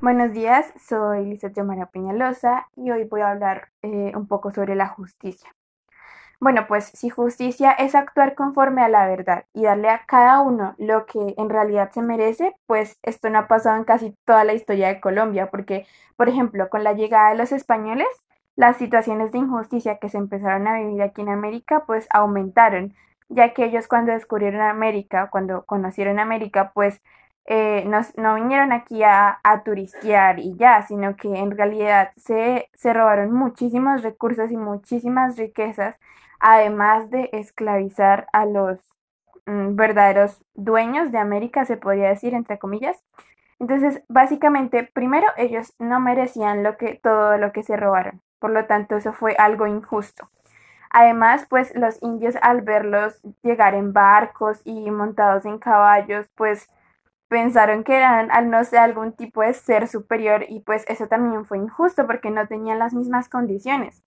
Buenos 0.00 0.32
días, 0.32 0.72
soy 0.78 1.24
Lizeth 1.24 1.58
María 1.58 1.86
Peñalosa 1.86 2.68
y 2.76 2.92
hoy 2.92 3.02
voy 3.02 3.20
a 3.20 3.32
hablar 3.32 3.70
eh, 3.82 4.12
un 4.14 4.28
poco 4.28 4.52
sobre 4.52 4.76
la 4.76 4.86
justicia. 4.86 5.52
Bueno, 6.38 6.66
pues 6.68 6.84
si 6.84 7.08
justicia 7.08 7.72
es 7.72 7.96
actuar 7.96 8.36
conforme 8.36 8.80
a 8.82 8.88
la 8.88 9.08
verdad 9.08 9.46
y 9.52 9.64
darle 9.64 9.88
a 9.88 10.04
cada 10.06 10.40
uno 10.40 10.76
lo 10.78 11.04
que 11.04 11.34
en 11.36 11.50
realidad 11.50 11.90
se 11.90 12.00
merece, 12.00 12.54
pues 12.66 13.00
esto 13.02 13.28
no 13.28 13.40
ha 13.40 13.48
pasado 13.48 13.76
en 13.76 13.82
casi 13.82 14.14
toda 14.24 14.44
la 14.44 14.54
historia 14.54 14.86
de 14.86 15.00
Colombia, 15.00 15.50
porque, 15.50 15.84
por 16.16 16.28
ejemplo, 16.28 16.70
con 16.70 16.84
la 16.84 16.92
llegada 16.92 17.30
de 17.30 17.36
los 17.36 17.50
españoles, 17.50 18.06
las 18.54 18.76
situaciones 18.76 19.32
de 19.32 19.38
injusticia 19.38 19.98
que 19.98 20.08
se 20.08 20.18
empezaron 20.18 20.68
a 20.68 20.78
vivir 20.78 21.02
aquí 21.02 21.22
en 21.22 21.30
América, 21.30 21.82
pues 21.88 22.06
aumentaron, 22.10 22.94
ya 23.28 23.52
que 23.52 23.64
ellos 23.64 23.88
cuando 23.88 24.12
descubrieron 24.12 24.60
América, 24.60 25.28
cuando 25.28 25.64
conocieron 25.64 26.20
América, 26.20 26.70
pues 26.72 27.02
eh, 27.50 27.82
no, 28.16 28.34
vinieron 28.34 28.72
aquí 28.72 29.02
a, 29.02 29.40
a, 29.42 29.62
turistear 29.62 30.38
y 30.38 30.54
ya, 30.56 30.82
sino 30.82 31.16
que 31.16 31.34
en 31.34 31.50
realidad 31.50 32.12
se, 32.18 32.68
se 32.74 32.92
robaron 32.92 33.32
muchísimos 33.32 34.02
recursos 34.02 34.50
y 34.52 34.58
muchísimas 34.58 35.38
riquezas, 35.38 35.96
además 36.40 37.08
de 37.08 37.30
esclavizar 37.32 38.26
a 38.34 38.44
los 38.44 38.78
mm, 39.46 39.76
verdaderos 39.76 40.44
dueños 40.52 41.10
de 41.10 41.16
América, 41.16 41.64
se 41.64 41.78
podría 41.78 42.10
decir, 42.10 42.34
entre 42.34 42.58
comillas. 42.58 43.02
Entonces, 43.58 44.02
básicamente, 44.08 44.84
primero 44.84 45.26
ellos 45.38 45.72
no 45.78 46.00
merecían 46.00 46.62
lo 46.62 46.76
que, 46.76 47.00
todo 47.02 47.38
lo 47.38 47.52
que 47.52 47.62
se 47.62 47.78
robaron, 47.78 48.20
por 48.40 48.50
lo 48.50 48.66
tanto, 48.66 48.98
eso 48.98 49.14
fue 49.14 49.34
algo 49.38 49.66
injusto. 49.66 50.28
Además, 50.90 51.46
pues 51.48 51.74
los 51.74 52.02
indios 52.02 52.36
al 52.42 52.60
verlos 52.60 53.22
llegar 53.42 53.74
en 53.74 53.94
barcos 53.94 54.60
y 54.64 54.90
montados 54.90 55.46
en 55.46 55.58
caballos, 55.58 56.28
pues 56.34 56.68
pensaron 57.28 57.84
que 57.84 57.96
eran 57.96 58.30
al 58.30 58.50
no 58.50 58.64
ser 58.64 58.80
algún 58.80 59.12
tipo 59.12 59.42
de 59.42 59.52
ser 59.54 59.86
superior 59.88 60.44
y 60.48 60.60
pues 60.60 60.84
eso 60.88 61.06
también 61.06 61.44
fue 61.44 61.58
injusto 61.58 62.06
porque 62.06 62.30
no 62.30 62.46
tenían 62.46 62.78
las 62.78 62.94
mismas 62.94 63.28
condiciones. 63.28 64.02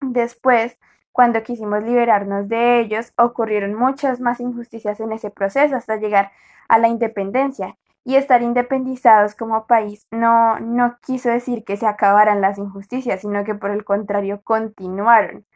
Después, 0.00 0.78
cuando 1.12 1.42
quisimos 1.42 1.82
liberarnos 1.82 2.48
de 2.48 2.80
ellos, 2.80 3.12
ocurrieron 3.16 3.74
muchas 3.74 4.20
más 4.20 4.40
injusticias 4.40 5.00
en 5.00 5.12
ese 5.12 5.30
proceso 5.30 5.76
hasta 5.76 5.96
llegar 5.96 6.32
a 6.68 6.78
la 6.78 6.88
independencia. 6.88 7.76
Y 8.06 8.16
estar 8.16 8.42
independizados 8.42 9.34
como 9.34 9.66
país 9.66 10.06
no, 10.10 10.60
no 10.60 10.98
quiso 11.00 11.30
decir 11.30 11.64
que 11.64 11.78
se 11.78 11.86
acabaran 11.86 12.42
las 12.42 12.58
injusticias, 12.58 13.22
sino 13.22 13.44
que 13.44 13.54
por 13.54 13.70
el 13.70 13.82
contrario 13.84 14.42
continuaron. 14.44 15.46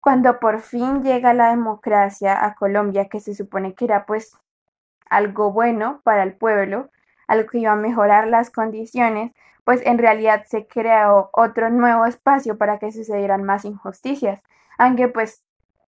Cuando 0.00 0.40
por 0.40 0.60
fin 0.60 1.02
llega 1.02 1.34
la 1.34 1.50
democracia 1.50 2.44
a 2.46 2.54
Colombia, 2.54 3.08
que 3.10 3.20
se 3.20 3.34
supone 3.34 3.74
que 3.74 3.84
era 3.84 4.06
pues 4.06 4.38
algo 5.12 5.52
bueno 5.52 6.00
para 6.04 6.22
el 6.22 6.32
pueblo, 6.32 6.90
algo 7.28 7.48
que 7.48 7.58
iba 7.58 7.72
a 7.72 7.76
mejorar 7.76 8.26
las 8.28 8.50
condiciones, 8.50 9.32
pues 9.64 9.80
en 9.84 9.98
realidad 9.98 10.44
se 10.46 10.66
creó 10.66 11.30
otro 11.32 11.70
nuevo 11.70 12.06
espacio 12.06 12.58
para 12.58 12.78
que 12.78 12.90
sucedieran 12.90 13.44
más 13.44 13.64
injusticias. 13.64 14.42
Aunque 14.78 15.08
pues, 15.08 15.44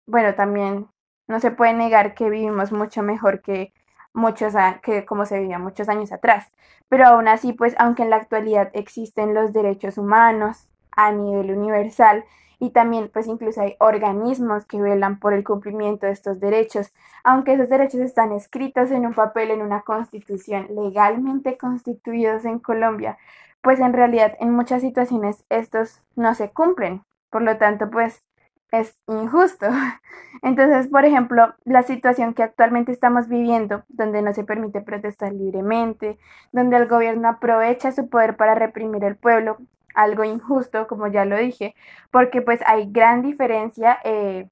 bueno, 0.08 0.34
también 0.34 0.88
no 1.28 1.40
se 1.40 1.52
puede 1.52 1.74
negar 1.74 2.16
que 2.16 2.30
vivimos 2.30 2.72
mucho 2.72 3.04
mejor 3.04 3.42
que 3.42 3.74
muchos 4.14 4.54
que 4.82 5.06
como 5.06 5.26
se 5.26 5.40
vivía 5.40 5.60
muchos 5.60 5.88
años 5.88 6.12
atrás. 6.12 6.52
Pero 6.90 7.06
aún 7.06 7.28
así, 7.28 7.54
pues 7.54 7.76
aunque 7.78 8.04
en 8.04 8.10
la 8.10 8.18
actualidad 8.18 8.72
existen 8.74 9.34
los 9.34 9.54
derechos 9.54 9.98
humanos 9.98 10.68
a 10.92 11.12
nivel 11.12 11.52
universal, 11.52 12.26
y 12.62 12.70
también 12.70 13.10
pues 13.12 13.26
incluso 13.26 13.60
hay 13.60 13.76
organismos 13.80 14.66
que 14.66 14.80
velan 14.80 15.20
por 15.20 15.34
el 15.34 15.44
cumplimiento 15.44 16.06
de 16.06 16.12
estos 16.12 16.40
derechos, 16.40 16.94
aunque 17.24 17.54
esos 17.54 17.70
derechos 17.70 18.02
están 18.02 18.32
escritos 18.32 18.92
en 18.92 19.08
un 19.08 19.16
papel 19.16 19.50
en 19.50 19.64
una 19.64 19.82
constitución 19.82 20.68
legalmente 20.70 21.58
constituidos 21.58 22.46
en 22.46 22.60
Colombia, 22.60 23.18
pues 23.64 23.80
en 23.80 23.94
realidad 23.94 24.38
en 24.40 24.52
muchas 24.52 24.82
situaciones 24.82 25.44
estos 25.50 26.04
no 26.16 26.36
se 26.36 26.52
cumplen, 26.52 27.02
por 27.32 27.42
lo 27.42 27.58
tanto 27.58 27.90
pues 27.90 28.24
es 28.72 28.96
injusto. 29.08 29.66
Entonces, 30.44 30.88
por 30.88 31.04
ejemplo, 31.04 31.56
la 31.66 31.82
situación 31.82 32.36
que 32.36 32.44
actualmente 32.44 32.92
estamos 32.92 33.28
viviendo, 33.28 33.86
donde 33.90 34.22
no 34.22 34.34
se 34.34 34.44
permite 34.44 34.82
protestar 34.82 35.34
libremente, 35.34 36.20
donde 36.52 36.78
el 36.78 36.88
gobierno 36.88 37.28
aprovecha 37.28 37.92
su 37.92 38.08
poder 38.08 38.38
para 38.38 38.54
reprimir 38.54 39.04
el 39.04 39.16
pueblo, 39.16 39.58
algo 39.96 40.24
injusto, 40.24 40.88
como 40.88 41.08
ya 41.08 41.26
lo 41.26 41.38
dije, 41.38 41.76
porque 42.12 42.42
pues 42.42 42.62
hay 42.66 42.92
gran 42.92 43.22
diferencia, 43.22 44.00
eh, 44.04 44.50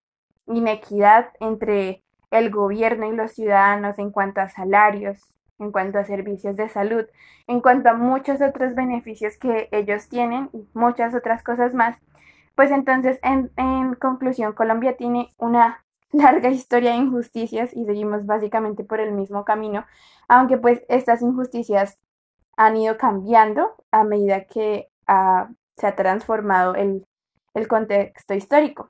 inequidad 0.48 1.30
entre 1.40 2.04
el 2.32 2.50
gobierno 2.52 3.08
y 3.08 3.16
los 3.16 3.34
ciudadanos 3.34 4.00
en 4.00 4.12
cuanto 4.12 4.42
a 4.42 4.50
salarios, 4.50 5.20
en 5.60 5.72
cuanto 5.72 6.00
a 6.00 6.06
servicios 6.06 6.56
de 6.56 6.70
salud, 6.70 7.06
en 7.48 7.62
cuanto 7.62 7.90
a 7.90 7.94
muchos 7.94 8.42
otros 8.42 8.76
beneficios 8.76 9.38
que 9.38 9.70
ellos 9.72 10.08
tienen 10.10 10.50
y 10.54 10.68
muchas 10.74 11.14
otras 11.14 11.44
cosas 11.44 11.74
más. 11.74 11.98
Pues 12.56 12.72
entonces, 12.72 13.20
en, 13.24 13.52
en 13.58 13.96
conclusión, 13.96 14.54
Colombia 14.54 14.98
tiene 14.98 15.34
una 15.38 15.84
larga 16.12 16.50
historia 16.50 16.92
de 16.92 16.98
injusticias 16.98 17.76
y 17.76 17.86
seguimos 17.86 18.26
básicamente 18.26 18.84
por 18.84 19.00
el 19.00 19.12
mismo 19.12 19.46
camino, 19.46 19.86
aunque 20.28 20.58
pues 20.58 20.82
estas 20.90 21.22
injusticias 21.22 22.00
han 22.58 22.76
ido 22.78 22.98
cambiando 22.98 23.76
a 23.92 24.04
medida 24.04 24.46
que 24.46 24.90
se 25.78 25.88
ha 25.88 25.96
transformado 25.96 26.76
el, 26.76 27.06
el, 27.54 27.68
contexto 27.68 28.34
histórico. 28.34 28.90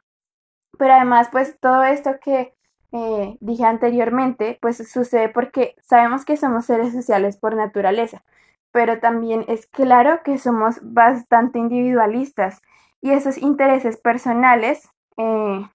Pero 0.78 0.94
además, 0.94 1.30
pues 1.32 1.60
todo 1.60 1.84
esto 1.84 2.20
que 2.22 2.54
eh, 2.92 3.38
dije 3.40 3.66
anteriormente, 3.66 4.58
pues 4.62 4.78
sucede 4.90 5.30
porque 5.30 5.76
sabemos 5.82 6.26
que 6.26 6.38
somos 6.38 6.66
seres 6.66 6.94
sociales 6.94 7.38
por 7.38 7.56
naturaleza, 7.56 8.24
pero 8.72 9.00
también 9.00 9.46
es 9.48 9.68
claro 9.68 10.22
que 10.24 10.38
somos 10.38 10.80
bastante 10.82 11.60
individualistas 11.60 12.62
y 13.02 13.12
esos 13.12 13.38
intereses 13.38 13.98
personales 13.98 14.90
eh, 15.18 15.70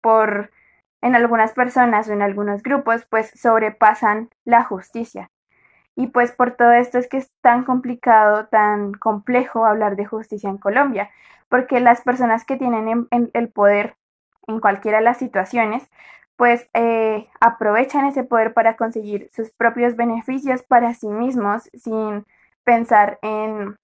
por 0.00 0.50
en 1.02 1.16
algunas 1.16 1.52
personas 1.52 2.08
o 2.08 2.12
en 2.12 2.22
algunos 2.22 2.62
grupos 2.62 3.06
pues 3.10 3.32
sobrepasan 3.34 4.30
la 4.44 4.62
justicia. 4.62 5.31
Y 5.94 6.08
pues 6.08 6.32
por 6.32 6.52
todo 6.52 6.72
esto 6.72 6.98
es 6.98 7.08
que 7.08 7.18
es 7.18 7.30
tan 7.40 7.64
complicado, 7.64 8.46
tan 8.46 8.92
complejo 8.92 9.66
hablar 9.66 9.96
de 9.96 10.06
justicia 10.06 10.48
en 10.48 10.58
Colombia, 10.58 11.10
porque 11.48 11.80
las 11.80 12.00
personas 12.00 12.44
que 12.44 12.56
tienen 12.56 13.08
el 13.10 13.48
poder 13.50 13.96
en 14.46 14.60
cualquiera 14.60 14.98
de 14.98 15.04
las 15.04 15.18
situaciones, 15.18 15.88
pues 16.36 16.68
eh, 16.74 17.28
aprovechan 17.40 18.06
ese 18.06 18.24
poder 18.24 18.54
para 18.54 18.76
conseguir 18.76 19.30
sus 19.32 19.50
propios 19.50 19.96
beneficios 19.96 20.62
para 20.62 20.94
sí 20.94 21.08
mismos 21.08 21.70
sin 21.74 22.26
pensar 22.64 23.18
en, 23.22 23.78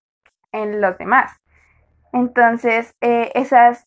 los 0.52 0.98
demás. 0.98 1.30
Entonces, 2.12 2.96
eh, 3.00 3.30
esas 3.34 3.84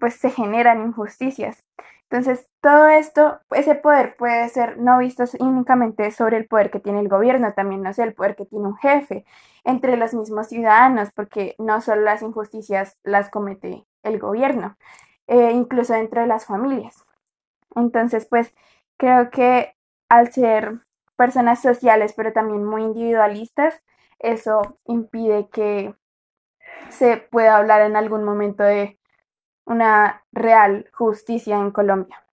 pues 0.00 0.14
se 0.14 0.30
generan 0.30 0.82
injusticias. 0.82 1.62
Entonces, 2.08 2.48
todo 2.60 2.88
esto, 2.88 3.40
ese 3.50 3.74
poder 3.74 4.16
puede 4.16 4.48
ser 4.48 4.78
no 4.78 4.98
visto 4.98 5.24
únicamente 5.40 6.10
sobre 6.12 6.36
el 6.36 6.46
poder 6.46 6.70
que 6.70 6.78
tiene 6.80 7.00
el 7.00 7.08
gobierno, 7.08 7.52
también 7.52 7.82
no 7.82 7.92
sé, 7.92 8.04
el 8.04 8.14
poder 8.14 8.36
que 8.36 8.46
tiene 8.46 8.66
un 8.66 8.76
jefe 8.76 9.24
entre 9.64 9.96
los 9.96 10.14
mismos 10.14 10.48
ciudadanos, 10.48 11.10
porque 11.12 11.56
no 11.58 11.80
solo 11.80 12.02
las 12.02 12.22
injusticias 12.22 12.96
las 13.02 13.28
comete 13.30 13.86
el 14.04 14.20
gobierno, 14.20 14.76
eh, 15.26 15.50
incluso 15.52 15.94
dentro 15.94 16.20
de 16.20 16.28
las 16.28 16.46
familias. 16.46 17.04
Entonces, 17.74 18.26
pues 18.26 18.54
creo 18.96 19.30
que 19.30 19.74
al 20.08 20.32
ser 20.32 20.80
personas 21.16 21.60
sociales, 21.60 22.14
pero 22.16 22.32
también 22.32 22.64
muy 22.64 22.82
individualistas, 22.82 23.82
eso 24.20 24.78
impide 24.86 25.48
que 25.50 25.94
se 26.88 27.16
pueda 27.16 27.56
hablar 27.56 27.82
en 27.82 27.96
algún 27.96 28.24
momento 28.24 28.62
de 28.62 28.98
una 29.66 30.22
real 30.32 30.88
justicia 30.92 31.56
en 31.56 31.70
Colombia. 31.70 32.25